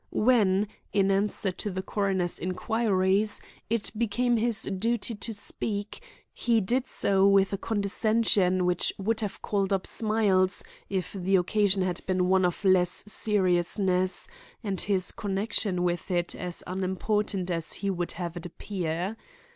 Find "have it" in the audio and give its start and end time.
18.13-18.47